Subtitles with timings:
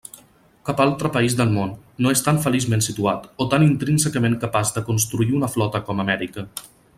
[0.67, 4.85] Cap altre país del món no és tan feliçment situat, o tan intrínsecament capaç de
[4.89, 6.49] construir una flota com Amèrica.